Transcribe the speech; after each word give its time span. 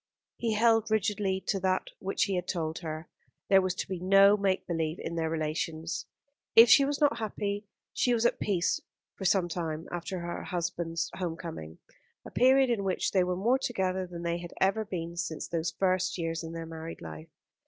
He 0.37 0.53
held 0.53 0.89
rigidly 0.89 1.41
to 1.45 1.59
that 1.59 1.91
which 1.99 2.23
he 2.23 2.33
had 2.33 2.47
told 2.47 2.79
her. 2.79 3.07
There 3.49 3.61
was 3.61 3.75
to 3.75 3.87
be 3.87 3.99
no 3.99 4.35
make 4.35 4.65
believe 4.65 4.97
in 4.99 5.13
their 5.13 5.29
relations. 5.29 6.07
If 6.55 6.69
she 6.69 6.83
was 6.85 6.99
not 6.99 7.19
happy, 7.19 7.67
she 7.93 8.11
was 8.11 8.25
at 8.25 8.39
peace 8.39 8.81
for 9.13 9.25
some 9.25 9.47
time 9.47 9.87
after 9.91 10.17
her 10.21 10.41
husband's 10.45 11.11
home 11.13 11.37
coming 11.37 11.77
a 12.25 12.31
period 12.31 12.71
in 12.71 12.83
which 12.83 13.11
they 13.11 13.23
were 13.23 13.35
more 13.37 13.59
together 13.59 14.07
than 14.07 14.23
they 14.23 14.39
had 14.39 14.53
ever 14.59 14.83
been 14.85 15.17
since 15.17 15.47
those 15.47 15.69
first 15.69 16.17
years 16.17 16.43
of 16.43 16.51
their 16.51 16.65
married 16.65 17.01
life. 17.01 17.29